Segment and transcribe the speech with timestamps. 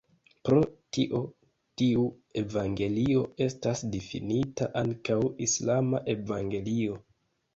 [0.47, 0.59] Pro
[0.95, 1.19] tio
[1.81, 2.05] tiu
[2.41, 6.97] evangelio estas difinita ankaŭ "islama evangelio".